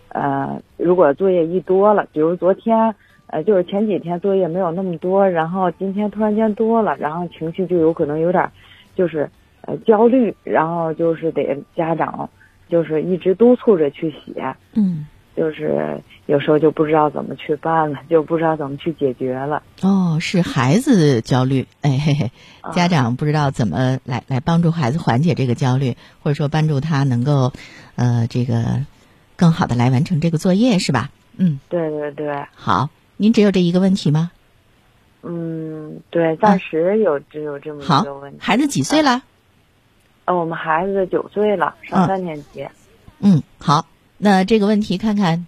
[0.09, 2.93] 呃，如果作业一多了，比如昨天，
[3.27, 8.47] 呃，就是前几天作业没有那么多，然后今天突然间多了，然后情绪就有可能有点，
[8.95, 9.29] 就是
[9.61, 12.29] 呃焦虑，然后就是得家长
[12.67, 15.07] 就是一直督促着去写，嗯。
[15.39, 19.63] 就是有时候就不知道怎么去办了，就不知道怎么去解决了。
[19.81, 22.31] 哦，是孩子焦虑，哎嘿嘿，
[22.73, 27.53] 家长不知道怎么来来帮助孩子缓解这个焦虑，或者说帮助他能够，
[27.95, 28.85] 呃，这个
[29.37, 31.09] 更好的来完成这个作业，是吧？
[31.37, 32.45] 嗯，对对对。
[32.53, 34.31] 好，您只有这一个问题吗？
[35.23, 38.39] 嗯，对，暂时有只有这么一个问题。
[38.41, 39.23] 孩子几岁了？
[40.25, 42.67] 呃，我们孩子九岁了，上三年级。
[43.21, 43.85] 嗯，好，
[44.19, 45.47] 那这个问题看看，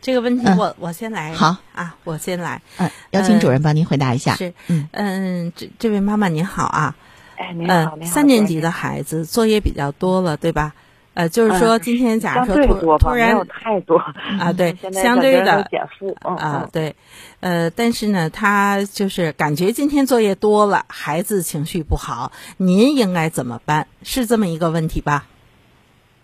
[0.00, 1.34] 这个问题嗯我、我先来。
[1.34, 2.62] 好啊，我先来。
[2.78, 4.36] 嗯，邀请主任帮您回答一下。
[4.36, 6.96] 是，嗯嗯，这这位妈妈您好啊，
[7.36, 10.72] 哎，您好，呃，您好，三年级的孩子作业比较多了，对吧？
[11.12, 13.98] 呃，就是说今天假如说突突然有太多
[14.38, 16.94] 啊，对，相对的减负，嗯啊，嗯对，
[17.40, 23.88] 呃，但是呢，他就是感觉今天作业多了，孩子情绪不好，您应该怎么办？
[24.04, 25.26] 是这么一个问题吧？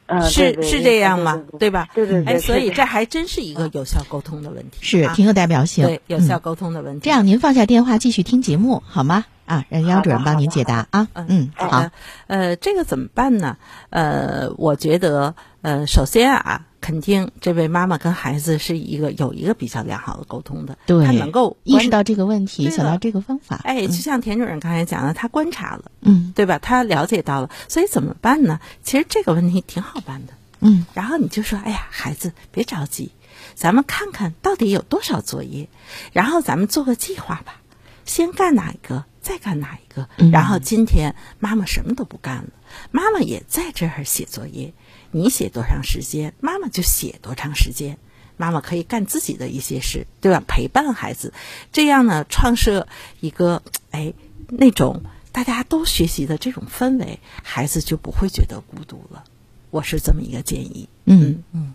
[0.06, 1.42] 嗯，是是这样吗？
[1.52, 1.88] 对对吧？
[1.94, 5.84] 对对对，哎，所以这还真是一个有效沟通的问题，啊是挺有代表性。
[5.84, 7.00] 对有效嗯沟通的问题。
[7.04, 9.24] 这样，您放下电话继续听节目好吗？
[9.46, 11.08] 啊，让杨主任帮您解答啊。
[11.12, 11.92] 嗯嗯，好好的，，
[12.26, 13.56] 呃，这个怎么办呢？
[13.90, 23.60] 呃，我觉得，呃，首先啊，肯定这位妈妈跟孩子是一个有一个比较良好的沟通的，对她能够，意识到这个问题，想到这个方法。
[23.64, 26.60] 哎，就像田主任刚才讲的，他观察了，嗯对吧？
[26.60, 28.60] 他了解到了，所以怎么办呢？
[28.84, 30.34] 其实这个问题挺好办的。
[30.60, 33.10] 嗯然后你就说：“哎呀，孩子，别着急，
[33.56, 35.68] 咱们看看到底有多少作业，
[36.12, 37.60] 然后咱们做个计划吧。
[38.04, 40.08] 先干哪一个，再干哪一个。
[40.18, 42.50] 嗯然后今天妈妈什么都不干了，
[42.92, 44.72] 妈妈也在这儿写作业。
[45.16, 47.96] 你写多长时间，妈妈就写多长时间。
[48.36, 50.42] 妈妈可以干自己的一些事，对吧？
[50.46, 51.32] 陪伴孩子，
[51.72, 52.86] 这样呢，创设
[53.20, 54.12] 一个哎
[54.50, 55.02] 那种
[55.32, 59.24] 大家都学习的这种氛围，孩子就不会觉得孤独了。
[59.70, 60.86] 我是这么一个建议。
[61.06, 61.72] 嗯嗯，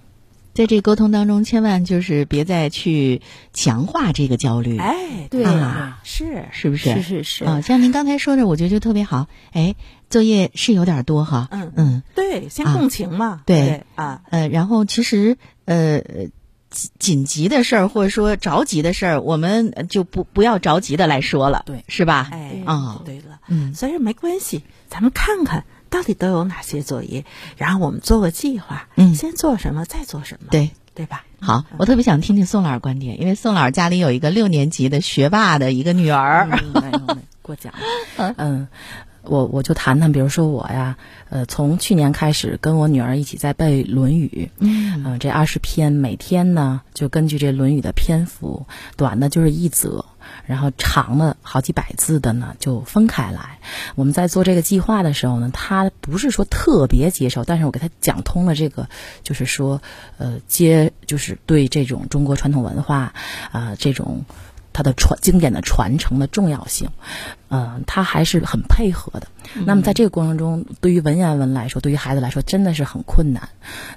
[0.54, 3.22] 在这沟通当中，千万就是别再去
[3.54, 4.78] 强化这个焦虑。
[4.78, 6.96] 哎，对啊是是不是？
[6.96, 9.28] 是是是啊，像您刚才说的，我觉得就特别好。
[9.52, 9.76] 哎，
[10.10, 11.48] 作业是有点多哈。
[11.52, 16.02] 嗯嗯对，先啊共情嘛，对对啊，呃，然后其实呃。
[16.74, 22.30] 紧紧急的事儿，或者说着急的事儿，我们呃就不不要着急的来说了，对是吧？
[22.32, 27.26] 哎啊对了，嗯所以没关系，咱们看看到底都有哪些作业，
[27.58, 31.26] 然后我们做个计划，嗯先做什么，再做什么，对，对吧？
[31.40, 36.48] 好，我特别想听听宋老师观点，因为宋老师家里有一个六年级的学霸的一个女儿。
[37.44, 37.74] 过奖
[38.18, 38.36] 了。
[38.38, 38.68] 嗯，
[39.24, 40.98] 我我就谈谈，比如说我呀，
[41.30, 48.66] 呃，从去年开始跟我女儿一起在背《论语》，嗯嗯、这二十篇，每天呢就根据这《论语》的篇幅，
[48.98, 50.06] 短的就是一则，
[50.46, 53.60] 然后长的好几百字的呢就分开来。
[53.96, 58.90] 我们在做这个计划的时候呢，她不是说特别接受，但是我给她讲通了这个，
[59.22, 59.82] 就是说，
[60.18, 63.14] 呃，接就是对这种中国传统文化
[63.52, 64.26] 啊、这种。
[64.74, 66.90] 它的传经典的传承的重要性，
[67.50, 69.28] 嗯、他还是很配合的。
[69.66, 73.50] 那么在这个过程中，对于文言文来说，对于孩子来说，真的是很困难。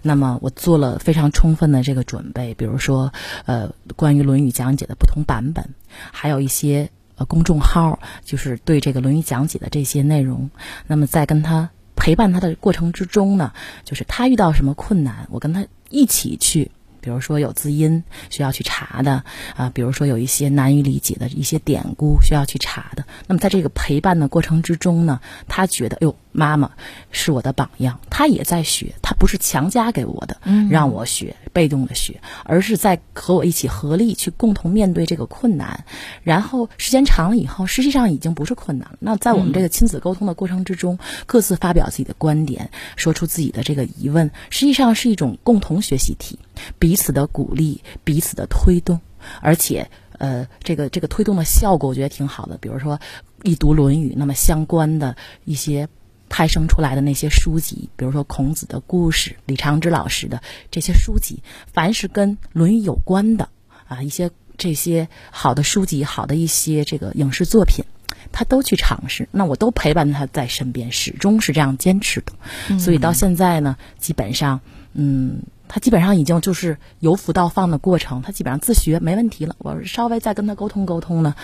[0.03, 3.13] 那么我做了非常充分的这个准备，比如说，
[3.47, 5.69] 呃，关于《论语》讲解的不同版本，
[6.11, 10.51] 还有一些呃公众号，就是对这个《论语》讲解的这些内容。
[10.87, 13.53] 那么在跟他陪伴他的过程之中呢，
[13.85, 16.71] 就是他遇到什么困难，我跟他一起去。
[17.05, 19.23] 比如说有字音需要去查的
[19.55, 23.05] 啊，比如说有一些难以理解的一些典故需要去查的。
[23.27, 26.71] 那么在这个陪伴的过程之中呢，他觉得，哎呦，妈妈
[27.11, 30.39] 是我的榜样，他也在学，他不是强加给我的，
[30.71, 35.87] 让我学，被动的学，而是在和我一起合力去共同面对这个困难。
[36.23, 38.99] 然后时间长了以后，实际上已经不是困难了。
[39.01, 46.39] 那在我们这个亲子沟通的过程之中，各自发表自己的观点，说出自己的这个疑问，实际上是一种共同学习体，
[46.79, 49.01] 彼此的鼓励，彼此的推动，
[49.41, 49.89] 而且。
[50.17, 52.57] 呃，这个这个推动的效果，我觉得挺好的。
[52.59, 53.01] 比如说，
[53.43, 55.89] 一读《论语》，那么相关的一些
[56.35, 63.49] 派生出来的那些书籍，比如说孔子的故事、李长之老师的这些书籍，凡是跟《论语》有关的
[63.87, 67.85] 啊，一些这些好的书籍、好的一些这个影视作品，
[68.33, 69.29] 他都去尝试。
[69.31, 72.81] 那我都陪伴他在身边，始终是这样坚持的。
[72.81, 74.61] 所以到现在呢，基本上，
[74.95, 75.41] 嗯。
[75.67, 79.57] 他基本上已经就是由浮到放的过程，他基本上自学没问题了。
[79.59, 81.35] 我稍微再跟他沟通沟通呢，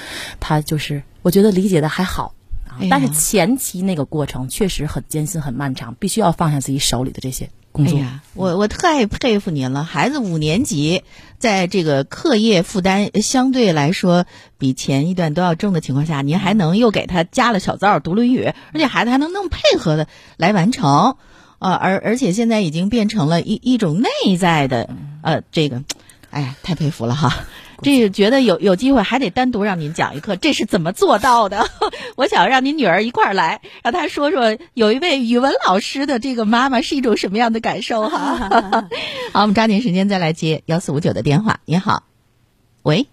[0.41, 2.35] 他就是我觉得理解的还好。
[2.89, 7.99] 但是前期那个过程确实很艰辛、很漫长，必须要放下自己手里的这些工作。
[7.99, 9.85] 哎呀，我我太佩服您了！
[9.85, 11.03] 孩子五年级，
[11.39, 14.27] 在这个课业负担相对来说
[14.59, 20.07] 比前一段都要重的情况下，您还能又给他加了小灶读《论语》，而且孩子还能那么配合的
[20.37, 21.17] 来完成，
[21.59, 24.91] 呃，而而且现在已经变成了一一种内在的
[25.23, 25.85] 呃这个，
[26.31, 27.45] 哎呀，太佩服了哈！
[27.83, 31.65] 这个觉得有有机会还得单独让您讲一课，这是怎么做到的？
[32.17, 38.89] 我想让您女儿一块儿来，让她说说有一位语文老师的这个妈妈是一种什么样的感受哈。
[39.33, 41.61] 好，我们抓紧时间再来接幺四五九的电话。
[41.65, 42.03] 您好，
[42.83, 43.07] 喂，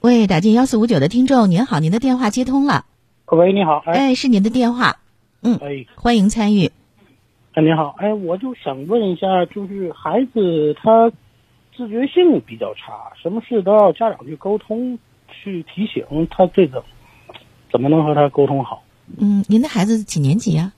[0.00, 2.84] 喂，打进幺四五九的听众，您好，您的电话接通了，
[3.26, 4.98] 喂，你好，哎，哎，是您的电话，
[5.42, 6.70] 嗯哎，欢迎参与。
[7.54, 11.10] 哎，你好，哎，我就想问一下，就是孩子他
[11.76, 14.98] 自觉性比较差，什么事都要家长去沟通、
[15.28, 16.84] 去提醒，他这个
[17.70, 18.84] 怎么能和他沟通好？
[19.18, 20.72] 嗯，您的孩子几年级啊、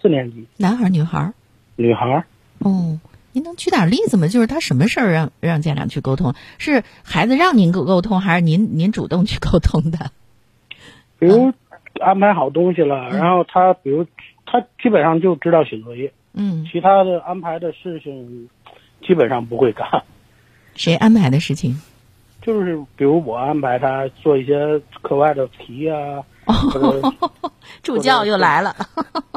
[0.00, 1.34] 四年级男孩儿女孩儿？
[1.76, 2.26] 女孩儿，
[2.60, 2.98] 哦，
[3.32, 4.26] 您能举点例子吗？
[4.26, 6.34] 就是他什么事儿让让家长去沟通？
[6.58, 10.10] 是孩子让您沟沟通，还是您您主动去沟通的？
[11.18, 11.52] 比如
[12.00, 14.06] 安排好东西了，然后他比如
[14.46, 18.48] 他基本上就知道写作业，嗯，其他的安排的事情
[19.06, 19.86] 基本上不会干。
[20.78, 21.78] 谁安排的事情？
[22.40, 24.56] 就是比如我安排他做一些
[25.02, 27.14] 课外的题啊，哦
[27.82, 28.74] 助教又来了，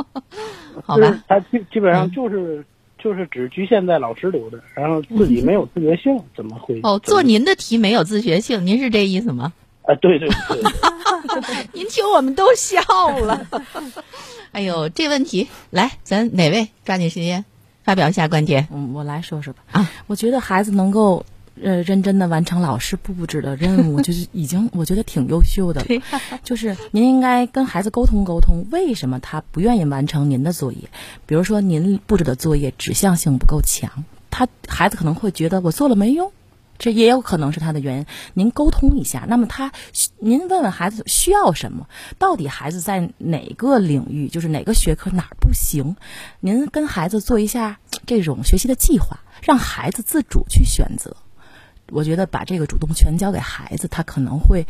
[0.85, 1.23] 好吧？
[1.27, 2.63] 他基基本上就是、
[2.97, 6.79] 就是只局限在老师留的，然后自己没有自觉性，怎么会？
[6.83, 9.51] 哦，做您的题没有自觉性，您是这意思吗？
[9.83, 10.63] 啊，对对对，
[11.73, 12.79] 您听我们都笑
[13.19, 13.45] 了。
[14.53, 17.43] 哎呦，这问题来，咱哪位抓紧时间
[17.83, 18.65] 发表一下观点？
[18.71, 19.59] 嗯，我来说说吧。
[19.71, 21.25] 啊，我觉得孩子能够
[21.61, 26.01] 呃认真的完成老师布置的任务， 就是已经我觉得挺优秀的了。
[26.45, 30.89] 就是您应该跟孩子沟通沟通，为什么他不愿意完成您的作业？
[31.25, 36.31] 比如说您布置的作业指向性不够强，他孩子可能会觉得我做了没用。
[36.79, 39.25] 这也有可能是他的原因，您沟通一下。
[39.27, 39.71] 那么他，
[40.17, 41.87] 您问问孩子需要什么，
[42.17, 45.95] 到底孩子在哪个领域，就是哪个学科哪儿不行，
[46.39, 47.77] 您跟孩子做一下
[48.07, 51.15] 这种学习的计划，让孩子自主去选择。
[51.91, 54.65] 我觉得把这个主动权交给孩子，他可能会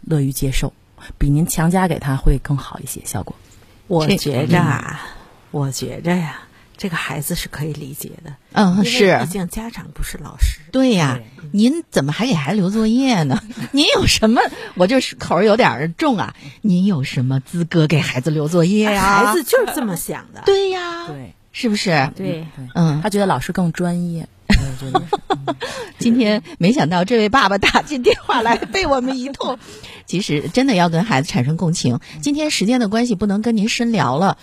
[0.00, 0.72] 乐于接受，
[1.18, 3.36] 比您强加给他会更好一些效果。
[3.86, 5.00] 我觉着啊，
[5.50, 6.40] 我觉着呀，
[6.76, 8.34] 这个孩子是可以理解的。
[8.52, 10.60] 嗯，是毕竟家长不是老师。
[10.72, 11.20] 对呀，
[11.52, 13.42] 您怎么还给孩子留作业呢？
[13.72, 14.40] 您有什么？
[14.74, 16.34] 我就是口儿有点重啊。
[16.62, 19.26] 您有什么资格给孩子留作业呀？
[19.26, 20.42] 孩子就是这么想的。
[20.46, 22.10] 对呀，对是不是？
[22.16, 25.02] 对，嗯，他觉得老师更专业， 我觉得。
[25.98, 29.58] 今天没想到这位爸爸打进电话来被我们一通。
[30.04, 32.00] 其实真的要跟孩子产生共情。
[32.20, 34.36] 今天时间的关系，不能跟您深聊了。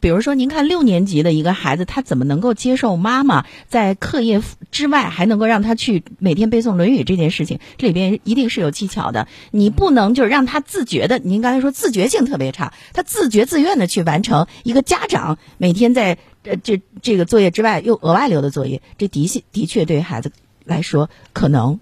[0.00, 7.58] 比如说，您看六年级的一个孩子，他怎么能够接受妈妈在课业之外还能够让他去每天背诵《论语》这件事情？
[7.78, 9.28] 这里边一定是有技巧的。
[9.50, 16.18] 你不能就是让他自觉的，您刚才说自觉性特别差，他自觉自愿的去完成一个家长每天在
[16.48, 20.32] 呃这这个作业之外又额外留的作业，这的确的确对孩子
[20.64, 21.80] 来说可能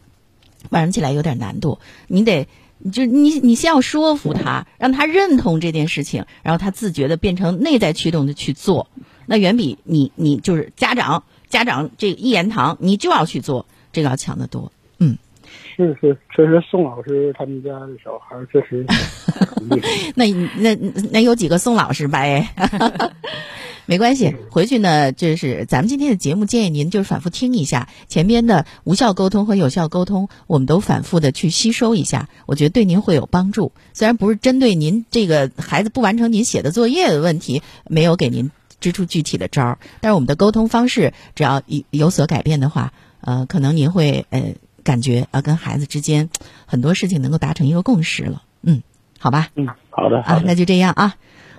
[0.71, 1.79] 完成起来有点难度。
[2.09, 2.49] 你得。
[2.79, 8.91] 你就你你先要说服他，让他认同这件事情，然后他自觉的变成内在驱动的去做，
[9.25, 13.64] 那远比你你就是家长家长这一言堂你就要去做，
[13.95, 14.73] 这个要强得多。
[14.99, 15.17] 嗯，
[15.75, 18.85] 是是，确实宋老师他们家的小孩儿确实。
[20.14, 20.75] 那那
[21.11, 22.19] 那有几个宋老师吧？
[22.19, 22.53] 哎，
[23.87, 33.70] 没关系，回去呢，就是咱们今天的节目，建议您就是反复听一下前边的无效沟通和有效沟通，我们都反复的去吸收一下，我觉得对您会有帮助。
[33.93, 46.28] 虽然不是针对您这个孩子不完成您写的作业的问题，没有给您支出具体的招儿，但是我们的沟通方式只要有有所改变的话，呃，可能您会呃感觉呃跟孩子之间
[46.66, 48.43] 很多事情能够达成一个共识了。
[48.62, 48.82] 嗯，
[49.18, 49.49] 好吧。
[49.55, 51.14] 嗯，好的，好啊，那就这样啊。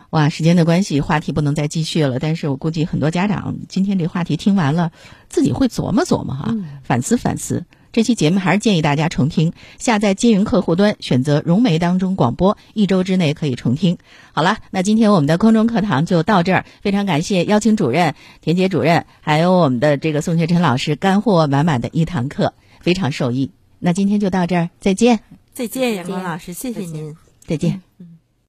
[0.10, 2.20] 哇，时间的关系，话题不能再继续了。
[2.20, 4.91] 但是我估计很多家长今天这话题听完了，
[5.30, 7.66] 自己会琢磨琢磨哈，反思反思。
[7.91, 13.97] 这期节目还是建议大家重听，下载金云客户端，选择融媒当中广播，一周之内可以重听。
[14.34, 23.51] 好了，那今天我们的空中课堂就到这儿，非常感谢邀请主任、田杰主任，还有我们的这个宋学晨老师，干货满满的一堂课，非常受益。
[23.80, 25.22] 那今天就到这儿，再见，
[25.53, 27.16] 再见，阳光老师，谢谢您。
[27.45, 27.86] 再见。